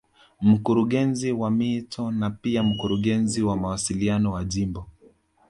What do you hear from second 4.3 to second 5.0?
wa Jimbo